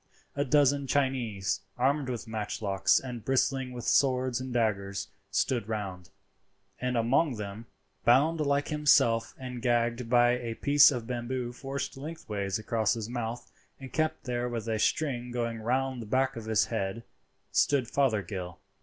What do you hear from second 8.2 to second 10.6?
like himself and gagged by a